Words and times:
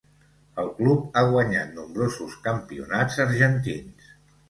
El 0.63 0.71
club 0.77 1.19
ha 1.19 1.23
guanyat 1.35 1.77
nombrosos 1.81 2.37
campionats 2.51 3.25
argentins. 3.31 4.15